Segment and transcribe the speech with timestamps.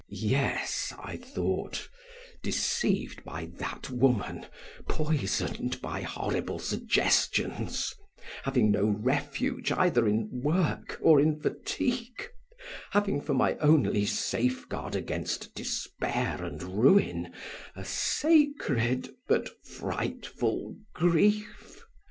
[0.09, 1.87] "Yes," I thought,
[2.41, 4.47] "deceived by that woman,
[4.89, 7.93] poisoned by horrible suggestions,
[8.41, 12.29] having no refuge either in work or in fatigue,
[12.89, 17.31] having for my only safeguard against despair and ruin,
[17.75, 21.85] a sacred but frightful grief.